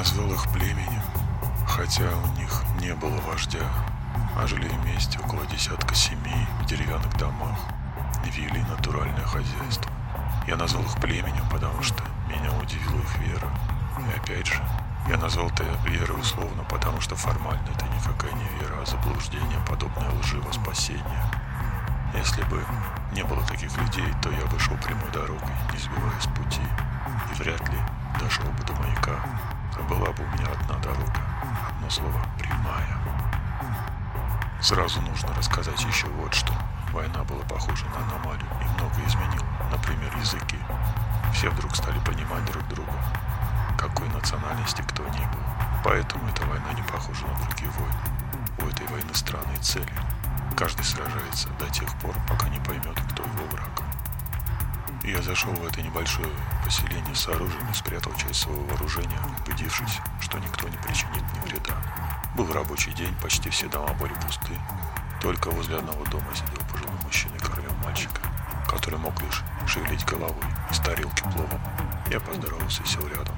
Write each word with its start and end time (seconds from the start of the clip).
назвал 0.00 0.32
их 0.32 0.50
племенем, 0.50 1.02
хотя 1.68 2.08
у 2.08 2.38
них 2.40 2.62
не 2.80 2.94
было 2.94 3.20
вождя, 3.20 3.68
а 4.34 4.46
жили 4.46 4.66
вместе 4.68 5.18
около 5.18 5.44
десятка 5.44 5.94
семей 5.94 6.46
в 6.62 6.64
деревянных 6.64 7.14
домах 7.18 7.58
и 8.24 8.30
вели 8.30 8.62
натуральное 8.62 9.26
хозяйство. 9.26 9.92
Я 10.46 10.56
назвал 10.56 10.84
их 10.84 10.94
племенем, 11.02 11.46
потому 11.50 11.82
что 11.82 12.02
меня 12.28 12.50
удивила 12.62 12.98
их 13.02 13.18
вера. 13.18 13.50
И 13.98 14.18
опять 14.18 14.46
же, 14.46 14.62
я 15.06 15.18
назвал 15.18 15.50
это 15.50 15.64
верой 15.84 16.18
условно, 16.18 16.64
потому 16.70 16.98
что 17.02 17.14
формально 17.14 17.68
это 17.68 17.84
никакая 17.94 18.32
не 18.32 18.48
вера, 18.58 18.80
а 18.80 18.86
заблуждение, 18.86 19.60
подобное 19.68 20.08
лжи 20.22 20.40
во 20.40 20.50
спасение. 20.50 21.24
Если 22.14 22.42
бы 22.44 22.64
не 23.12 23.22
было 23.22 23.46
таких 23.46 23.76
людей, 23.76 24.08
то 24.22 24.30
я 24.30 24.46
бы 24.46 24.58
шел 24.58 24.78
прямой 24.78 25.10
дорогой, 25.12 25.52
не 25.74 25.78
сбиваясь 25.78 26.22
с 26.22 26.26
пути, 26.28 26.62
и 27.30 27.42
вряд 27.42 27.68
ли 27.68 27.78
дошел 28.18 28.46
бы 28.46 28.64
до 28.64 28.72
маяка, 28.80 29.20
была 29.82 30.12
бы 30.12 30.22
у 30.24 30.26
меня 30.36 30.46
одна 30.52 30.78
дорога, 30.78 31.20
одно 31.68 31.90
слово 31.90 32.20
«прямая». 32.38 32.98
Сразу 34.60 35.00
нужно 35.00 35.34
рассказать 35.34 35.82
еще 35.84 36.06
вот 36.08 36.34
что. 36.34 36.52
Война 36.92 37.24
была 37.24 37.42
похожа 37.44 37.86
на 37.86 38.04
аномалию 38.06 38.46
и 38.60 38.68
многое 38.76 39.06
изменила. 39.06 39.46
Например, 39.70 40.14
языки. 40.18 40.58
Все 41.32 41.48
вдруг 41.50 41.74
стали 41.74 41.98
понимать 42.00 42.44
друг 42.46 42.66
друга, 42.68 42.92
какой 43.78 44.08
национальности 44.10 44.82
кто 44.82 45.02
ни 45.04 45.24
был. 45.32 45.40
Поэтому 45.82 46.28
эта 46.28 46.44
война 46.44 46.72
не 46.74 46.82
похожа 46.82 47.26
на 47.26 47.46
другие 47.46 47.70
войны. 47.70 48.00
У 48.58 48.66
этой 48.66 48.86
войны 48.88 49.14
странные 49.14 49.58
цели. 49.58 49.92
Каждый 50.56 50.84
сражается 50.84 51.48
до 51.58 51.70
тех 51.70 51.88
пор, 51.98 52.14
пока 52.28 52.48
не 52.48 52.58
поймет, 52.58 53.00
кто 53.12 53.22
его 53.22 53.46
враг. 53.52 53.89
Я 55.02 55.22
зашел 55.22 55.52
в 55.54 55.66
это 55.66 55.80
небольшое 55.80 56.28
поселение 56.62 57.14
с 57.14 57.26
оружием 57.26 57.66
и 57.70 57.74
спрятал 57.74 58.12
часть 58.16 58.40
своего 58.40 58.62
вооружения, 58.64 59.18
убедившись, 59.38 59.98
что 60.20 60.38
никто 60.38 60.68
не 60.68 60.76
причинит 60.76 61.22
мне 61.32 61.40
вреда. 61.46 61.74
Был 62.36 62.52
рабочий 62.52 62.92
день, 62.92 63.14
почти 63.22 63.48
все 63.48 63.66
дома 63.68 63.94
были 63.94 64.12
пусты. 64.14 64.54
Только 65.22 65.50
возле 65.50 65.78
одного 65.78 66.04
дома 66.04 66.26
сидел 66.34 66.62
пожилой 66.70 66.94
мужчина 67.02 67.34
и 67.34 67.38
кормил 67.38 67.72
мальчика, 67.82 68.20
который 68.68 68.98
мог 68.98 69.18
лишь 69.22 69.42
шевелить 69.66 70.04
головой 70.04 70.44
из 70.70 70.78
тарелки 70.80 71.22
пловом. 71.22 71.60
Я 72.10 72.20
поздоровался 72.20 72.82
и 72.82 72.86
сел 72.86 73.06
рядом. 73.08 73.34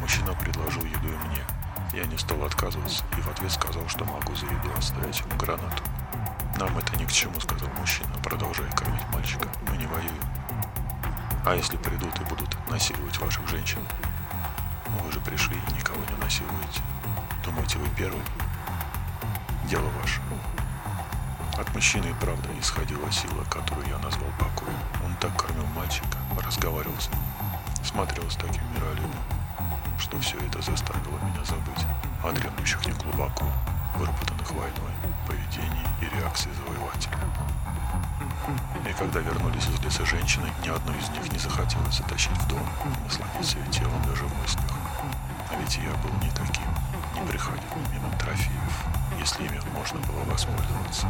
Мужчина 0.00 0.34
предложил 0.34 0.84
еду 0.84 1.08
и 1.08 1.28
мне. 1.28 1.42
Я 1.94 2.04
не 2.04 2.18
стал 2.18 2.44
отказываться 2.44 3.02
и 3.16 3.20
в 3.22 3.28
ответ 3.28 3.52
сказал, 3.52 3.88
что 3.88 4.04
могу 4.04 4.34
за 4.34 4.44
еду 4.44 4.70
оставить 4.76 5.20
ему 5.20 5.34
гранату. 5.38 5.82
«Нам 6.58 6.76
это 6.76 6.94
ни 6.96 7.06
к 7.06 7.12
чему»,— 7.12 7.40
сказал 7.40 7.68
мужчина, 7.78 8.10
продолжая 8.22 8.70
кормить 8.72 9.08
мальчика. 9.12 9.48
«Мы 9.68 9.76
не 9.78 9.86
воюем». 9.86 10.45
«А 11.46 11.54
если 11.54 11.76
придут 11.76 12.20
и 12.20 12.24
будут 12.24 12.56
насиловать 12.68 13.20
ваших 13.20 13.46
женщин?» 13.46 13.78
«Ну, 14.88 14.98
вы 15.04 15.12
же 15.12 15.20
пришли 15.20 15.56
и 15.56 15.74
никого 15.74 16.00
не 16.00 16.16
насилуете. 16.20 16.82
Думаете, 17.44 17.78
вы 17.78 17.86
первый?» 17.96 18.20
«Дело 19.70 19.88
ваше». 20.02 20.20
От 21.56 21.72
мужчины 21.72 22.06
и 22.06 22.14
правда 22.14 22.48
исходила 22.60 23.12
сила, 23.12 23.44
которую 23.48 23.86
я 23.86 23.98
назвал 23.98 24.28
покоем. 24.40 24.76
Он 25.04 25.14
так 25.20 25.40
кормил 25.40 25.66
мальчика, 25.66 26.18
разговаривал 26.44 26.98
с 26.98 27.08
ним, 27.10 27.20
смотрел 27.84 28.28
с 28.28 28.34
таким 28.34 28.64
миролюбием, 28.74 29.12
что 30.00 30.18
все 30.18 30.38
это 30.38 30.60
заставило 30.60 31.16
меня 31.18 31.44
забыть 31.44 31.86
о 32.24 32.32
дремлющих 32.32 32.84
не 32.86 32.92
глубоко, 32.94 33.46
выработанных 33.94 34.50
войной, 34.50 34.92
поведении 35.28 35.86
и 36.00 36.06
реакции 36.18 36.50
завоевателя. 36.52 37.16
И 38.88 38.92
когда 38.92 39.20
вернулись 39.20 39.66
из 39.66 39.80
леса 39.80 40.04
женщины, 40.04 40.48
ни 40.62 40.68
одной 40.68 40.96
из 40.98 41.08
них 41.10 41.32
не 41.32 41.38
захотелось 41.38 41.96
затащить 41.96 42.30
в 42.32 42.48
дом, 42.48 42.66
насладиться 43.04 43.58
ее 43.58 43.66
телом 43.72 44.00
даже 44.06 44.24
в 44.24 44.42
мыслях. 44.42 44.70
А 45.50 45.56
ведь 45.56 45.76
я 45.78 45.90
был 46.02 46.12
не 46.22 46.30
таким, 46.30 46.68
не 47.14 47.26
приходил 47.26 47.62
мимо 47.92 48.08
трофеев, 48.18 48.84
если 49.18 49.44
ими 49.44 49.60
можно 49.74 49.98
было 50.00 50.22
воспользоваться. 50.30 51.08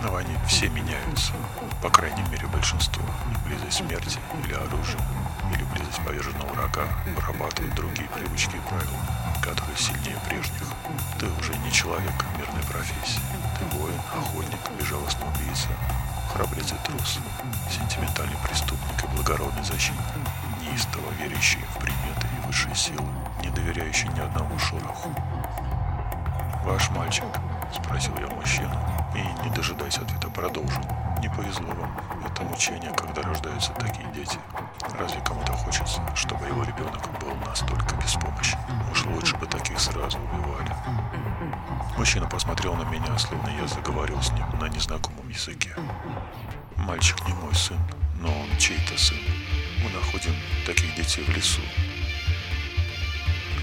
На 0.00 0.10
войне 0.10 0.36
все 0.48 0.68
меняются, 0.68 1.32
по 1.82 1.90
крайней 1.90 2.22
мере 2.30 2.46
большинство. 2.46 3.02
И 3.32 3.48
близость 3.48 3.78
смерти 3.78 4.18
или 4.44 4.54
оружия, 4.54 5.00
или 5.54 5.62
близость 5.64 6.00
поверженного 6.04 6.48
врага 6.54 6.86
вырабатывают 7.14 7.74
другие 7.74 8.08
привычки 8.08 8.56
и 8.56 8.68
правила, 8.68 8.98
которые 9.42 9.76
сильнее 9.76 10.16
прежних. 10.28 10.66
Ты 11.20 11.26
уже 11.38 11.54
не 11.58 11.70
человек 11.70 12.14
мирной 12.36 12.62
профессии. 12.62 13.20
Ты 13.58 13.76
воин, 13.76 14.00
охотник, 14.16 14.58
безжалостный 14.78 15.28
убийца, 15.28 15.68
храбрец 16.28 16.72
и 16.72 16.76
трус, 16.86 17.18
сентиментальный 17.70 18.36
преступник 18.46 19.04
и 19.04 19.16
благородный 19.16 19.64
защитник, 19.64 20.00
неистово 20.60 21.10
верящий 21.18 21.60
в 21.74 21.78
приметы 21.78 22.26
и 22.36 22.46
высшие 22.46 22.74
силы, 22.74 23.06
не 23.42 23.50
доверяющий 23.50 24.08
ни 24.08 24.20
одному 24.20 24.58
шороху. 24.58 25.10
«Ваш 26.64 26.90
мальчик?»– 26.90 27.24
спросил 27.74 28.16
я 28.18 28.28
мужчину, 28.28 28.74
и, 29.14 29.44
не 29.44 29.54
дожидаясь 29.54 29.98
ответа, 29.98 30.28
продолжил. 30.30 30.82
«Не 31.20 31.28
повезло 31.28 31.66
вам. 31.66 31.90
Это 32.24 32.42
мучение, 32.42 32.92
когда 32.96 33.22
рождаются 33.22 33.72
такие 33.72 34.06
дети. 34.12 34.38
Разве 34.98 35.20
кому-то 35.20 35.52
хочется, 35.52 36.00
чтобы 36.14 36.46
его 36.46 36.62
ребенок 36.62 37.00
был 37.20 37.34
настолько 37.46 37.94
беспомощен? 37.96 38.58
Уж 38.90 39.06
лучше 39.06 39.36
бы 39.36 39.46
таких 39.46 39.78
сразу 39.78 40.18
убивали». 40.18 40.72
Мужчина 41.96 42.26
посмотрел 42.26 42.74
на 42.74 42.84
меня, 42.84 43.18
словно 43.18 43.48
я 43.48 43.66
заговорил 43.66 44.20
с 44.22 44.32
ним 44.32 44.46
на 44.58 44.68
незнакомом 44.68 45.28
языке. 45.28 45.76
Мальчик 46.76 47.16
не 47.28 47.34
мой 47.34 47.54
сын, 47.54 47.78
но 48.18 48.28
он 48.28 48.58
чей-то 48.58 48.96
сын. 48.98 49.18
Мы 49.82 49.90
находим 49.90 50.34
таких 50.64 50.94
детей 50.94 51.22
в 51.22 51.28
лесу. 51.28 51.60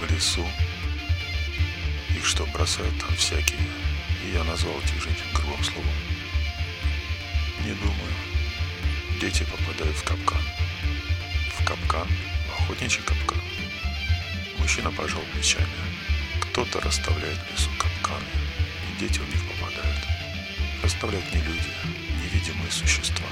В 0.00 0.10
лесу? 0.10 0.44
Их 2.16 2.24
что, 2.24 2.46
бросают 2.46 2.98
там 2.98 3.14
всякие? 3.16 3.60
И 4.24 4.32
я 4.32 4.42
назвал 4.44 4.74
этих 4.78 5.02
женщин 5.02 5.26
грубым 5.34 5.62
словом. 5.62 5.94
Не 7.64 7.72
думаю. 7.74 8.14
Дети 9.20 9.44
попадают 9.44 9.96
в 9.96 10.04
капкан. 10.04 10.42
В 11.58 11.64
капкан? 11.64 12.08
Охотничий 12.58 13.02
капкан. 13.02 13.40
Мужчина 14.58 14.90
пожал 14.90 15.20
плечами. 15.32 15.68
Кто-то 16.54 16.80
расставляет 16.82 17.36
в 17.36 17.50
лесу 17.50 17.68
капканы, 17.80 18.28
и 18.88 19.00
дети 19.00 19.18
в 19.18 19.28
них 19.28 19.42
попадают. 19.48 19.98
Расставляют 20.84 21.26
не 21.34 21.40
люди, 21.40 21.72
невидимые 22.22 22.70
существа. 22.70 23.26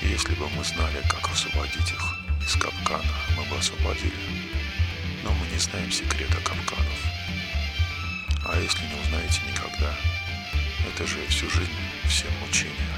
И 0.00 0.08
если 0.08 0.34
бы 0.36 0.48
мы 0.56 0.64
знали, 0.64 1.02
как 1.10 1.30
освободить 1.30 1.90
их 1.92 2.18
из 2.40 2.54
капкана, 2.54 3.12
мы 3.36 3.44
бы 3.44 3.58
освободили. 3.58 4.14
Но 5.22 5.34
мы 5.34 5.46
не 5.52 5.58
знаем 5.58 5.92
секрета 5.92 6.36
капканов. 6.36 6.98
А 8.46 8.58
если 8.58 8.86
не 8.86 8.98
узнаете 9.02 9.42
никогда, 9.46 9.94
это 10.88 11.06
же 11.06 11.18
всю 11.28 11.50
жизнь 11.50 11.76
все 12.08 12.24
мучения. 12.40 12.96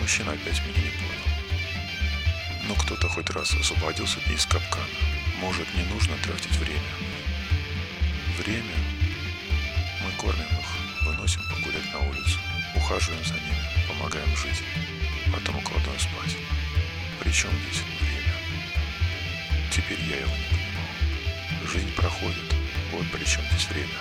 Мужчина 0.00 0.30
опять 0.30 0.62
меня 0.62 0.84
не 0.84 0.90
понял. 0.90 2.68
Но 2.68 2.76
кто-то 2.76 3.08
хоть 3.08 3.30
раз 3.30 3.52
освободился 3.54 4.20
из 4.32 4.46
капкана. 4.46 4.86
Может, 5.40 5.66
не 5.74 5.82
нужно 5.92 6.14
тратить 6.18 6.56
время. 6.58 7.15
Время. 8.36 8.76
Мы 10.04 10.10
кормим 10.18 10.44
их, 10.44 11.06
выносим 11.06 11.40
погулять 11.48 11.90
на 11.92 12.00
улицу, 12.00 12.38
ухаживаем 12.74 13.24
за 13.24 13.32
ними, 13.32 13.56
помогаем 13.88 14.36
жить, 14.36 14.62
потом 15.32 15.56
укладываем 15.56 15.98
спать. 15.98 16.36
Причем 17.18 17.48
здесь 17.64 17.82
время? 17.98 18.34
Теперь 19.70 20.00
я 20.00 20.20
его 20.20 20.36
не 20.36 20.48
понимал. 20.52 21.72
Жизнь 21.72 21.92
проходит, 21.94 22.54
вот 22.92 23.10
при 23.10 23.24
чем 23.24 23.42
здесь 23.52 23.68
время. 23.70 23.98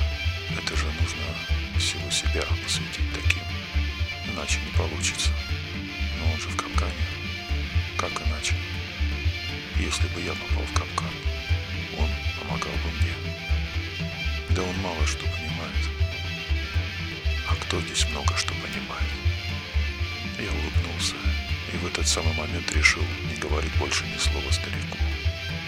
Это 0.51 0.75
же 0.75 0.85
нужно 0.85 1.79
всего 1.79 2.11
себя 2.11 2.43
посвятить 2.61 3.13
таким, 3.13 3.43
иначе 4.33 4.59
не 4.59 4.77
получится. 4.77 5.31
Но 6.19 6.33
он 6.33 6.39
же 6.41 6.49
в 6.49 6.57
капкане. 6.57 6.93
Как 7.97 8.11
иначе? 8.27 8.53
Если 9.79 10.07
бы 10.09 10.19
я 10.21 10.33
попал 10.33 10.63
в 10.65 10.73
капкан, 10.73 11.13
он 11.97 12.09
помогал 12.37 12.73
бы 12.73 12.91
мне. 12.99 13.54
Да 14.55 14.63
он 14.63 14.77
мало 14.77 15.05
что 15.05 15.25
понимает. 15.25 15.85
А 17.49 17.55
кто 17.55 17.81
здесь 17.81 18.07
много 18.11 18.37
что 18.37 18.53
понимает? 18.53 19.11
Я 20.39 20.49
улыбнулся 20.49 21.15
и 21.73 21.77
в 21.77 21.85
этот 21.87 22.07
самый 22.07 22.33
момент 22.35 22.71
решил 22.71 23.03
не 23.29 23.35
говорить 23.35 23.75
больше 23.77 24.05
ни 24.05 24.17
слова 24.17 24.49
старику, 24.51 24.97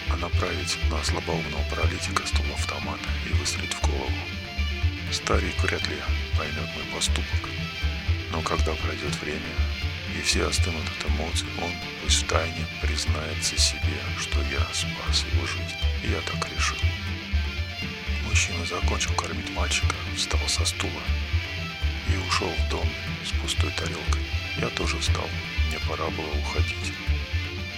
а 0.08 0.16
направить 0.16 0.78
на 0.90 1.04
слабоумного 1.04 1.62
паралитика 1.68 2.26
ствол 2.26 2.46
автомата 2.54 3.10
и 3.28 3.34
выстрелить 3.34 3.74
в 3.74 3.82
голову. 3.82 4.10
Старик 5.12 5.62
вряд 5.62 5.86
ли 5.88 5.96
поймет 6.38 6.68
мой 6.74 6.84
поступок, 6.94 7.50
но 8.32 8.40
когда 8.40 8.72
пройдет 8.72 9.14
время 9.20 9.52
и 10.16 10.22
все 10.22 10.48
остынут 10.48 10.84
от 10.88 11.10
эмоций, 11.10 11.46
он 11.62 11.72
пусть 12.02 12.24
втайне 12.24 12.66
признается 12.80 13.58
себе, 13.58 14.00
что 14.18 14.40
я 14.50 14.60
спас 14.72 15.26
его 15.30 15.46
жизнь. 15.46 15.76
Я 16.04 16.22
так 16.22 16.48
решил. 16.56 16.78
Мужчина 18.38 18.64
закончил 18.66 19.12
кормить 19.14 19.50
мальчика, 19.50 19.96
встал 20.16 20.40
со 20.46 20.64
стула 20.64 21.02
и 22.08 22.16
ушел 22.28 22.48
в 22.48 22.68
дом 22.70 22.88
с 23.26 23.32
пустой 23.32 23.72
тарелкой. 23.72 24.22
Я 24.58 24.68
тоже 24.68 24.96
встал, 24.98 25.28
мне 25.66 25.80
пора 25.88 26.08
было 26.10 26.30
уходить. 26.38 26.92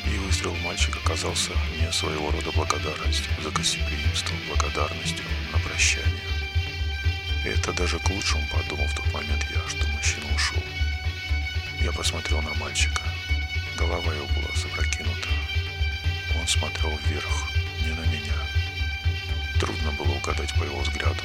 И 0.05 0.19
выстрел 0.19 0.55
мальчика 0.57 0.99
оказался 1.03 1.53
мне 1.79 1.91
своего 1.91 2.31
рода 2.31 2.53
благодарностью 2.53 3.33
за 3.43 3.51
гостеприимство, 3.51 4.35
благодарностью 4.49 5.25
на 5.51 5.59
прощание. 5.61 6.29
И 7.47 7.49
это 7.49 7.73
даже 7.73 7.99
к 7.99 8.11
лучшему 8.11 8.47
подумал 8.53 8.87
в 8.89 8.95
тот 8.95 9.11
момент 9.15 9.43
я, 9.51 9.67
что 9.67 9.89
мужчина 9.89 10.27
ушел. 10.35 10.63
Я 11.81 11.91
посмотрел 11.93 12.43
на 12.43 12.53
мальчика. 12.57 13.01
Голова 13.79 14.13
его 14.13 14.27
была 14.27 14.55
запрокинута. 14.55 15.31
Он 16.39 16.47
смотрел 16.47 16.99
вверх, 17.07 17.49
не 17.83 17.93
на 17.93 18.05
меня. 18.09 18.60
Трудно 19.61 19.93
было 19.93 20.13
угадать 20.13 20.55
по 20.55 20.65
его 20.65 20.81
взгляду, 20.81 21.23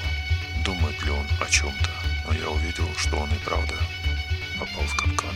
думает 0.66 1.02
ли 1.04 1.10
он 1.10 1.26
о 1.40 1.50
чем-то, 1.50 1.90
но 2.28 2.34
я 2.34 2.50
увидел, 2.50 2.86
что 2.98 3.16
он 3.16 3.32
и 3.32 3.38
правда 3.46 3.76
попал 4.60 4.84
в 4.84 4.96
капкан. 4.98 5.34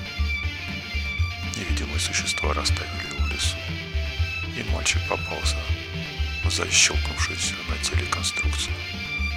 Невидимые 1.56 1.98
существа 1.98 2.54
расставили 2.54 3.08
его 3.08 3.24
в 3.24 3.32
лесу, 3.32 3.56
и 4.58 4.70
мальчик 4.74 5.02
попался 5.08 5.56
в 6.44 6.52
защелкнувшуюся 6.52 7.54
на 7.70 7.78
теле 7.78 8.06
конструкцию. 8.08 8.76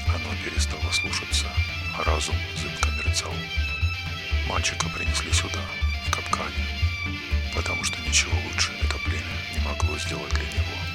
Оно 0.09 0.35
перестало 0.45 0.91
слушаться, 0.91 1.47
а 1.97 2.03
разум 2.03 2.37
зыбко 2.57 2.91
мерцал. 2.91 3.33
Мальчика 4.49 4.89
принесли 4.89 5.33
сюда, 5.33 5.63
в 6.09 6.11
капкане, 6.11 6.67
потому 7.55 7.85
что 7.85 8.01
ничего 8.01 8.37
лучше 8.51 8.73
это 8.83 8.99
племя 8.99 9.23
не 9.55 9.61
могло 9.61 9.97
сделать 9.99 10.35
для 10.35 10.47
него. 10.47 10.92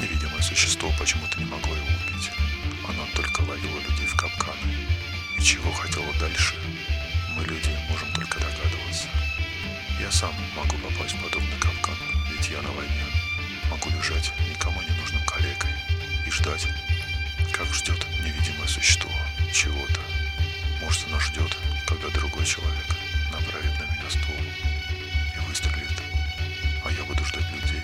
Невидимое 0.00 0.42
существо 0.42 0.92
почему-то 0.98 1.38
не 1.38 1.44
могло 1.44 1.74
его 1.74 1.86
убить. 1.86 2.30
Оно 2.88 3.06
только 3.14 3.40
ловило 3.42 3.80
людей 3.80 4.06
в 4.06 4.16
капканы. 4.16 4.76
И 5.38 5.42
чего 5.42 5.72
хотело 5.72 6.12
дальше, 6.20 6.54
мы, 7.36 7.44
люди, 7.44 7.70
можем 7.88 8.12
только 8.12 8.38
догадываться. 8.40 9.08
Я 10.00 10.10
сам 10.10 10.34
могу 10.56 10.76
попасть 10.78 11.14
в 11.14 11.22
подобный 11.22 11.58
капкан, 11.60 11.96
ведь 12.30 12.48
я 12.50 12.60
на 12.62 12.70
войне. 12.72 13.04
Могу 13.70 13.90
лежать 13.90 14.32
никому 14.50 14.82
не 14.82 14.90
нужным 15.00 15.24
калекой 15.24 15.70
и 16.26 16.30
ждать, 16.30 16.66
как 17.52 17.66
ждет 17.72 18.06
невидимое 18.22 18.66
существо 18.66 19.10
чего-то. 19.52 20.00
Может, 20.80 21.06
оно 21.06 21.20
ждет, 21.20 21.56
когда 21.86 22.08
другой 22.08 22.44
человек 22.44 22.86
направит 23.32 23.78
на 23.78 23.84
меня 23.84 24.10
ствол 24.10 24.36
и 25.36 25.48
выстрелит, 25.48 26.02
а 26.84 26.90
я 26.90 27.04
буду 27.04 27.24
ждать 27.24 27.50
людей, 27.52 27.82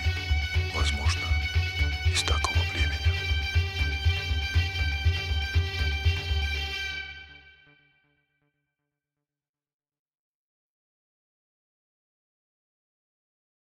возможно, 0.74 1.29